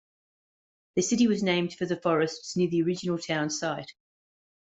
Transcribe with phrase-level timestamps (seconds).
[0.95, 3.93] The city was named for the forests near the original town site.